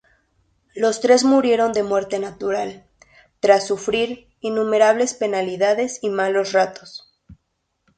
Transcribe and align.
Los 0.73 0.99
tres 0.99 1.23
murieron 1.23 1.73
de 1.73 1.83
muerte 1.83 2.17
natural, 2.17 2.87
tras 3.39 3.67
sufrir 3.67 4.33
innumerables 4.39 5.13
penalidades 5.13 5.99
y 6.01 6.09
malos 6.09 6.49
tratos. 6.53 7.13